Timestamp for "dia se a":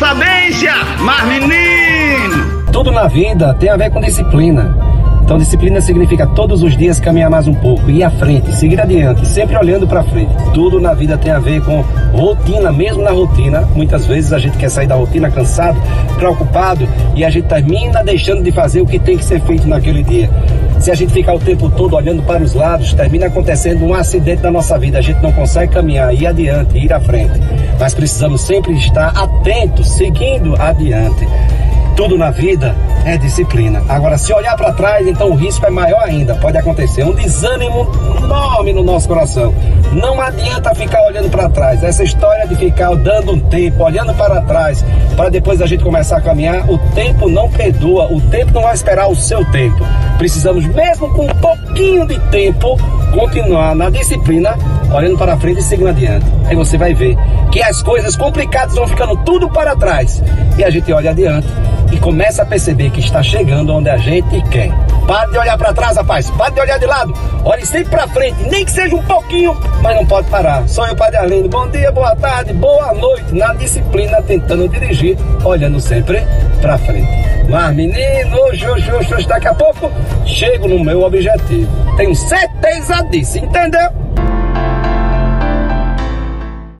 20.02-20.94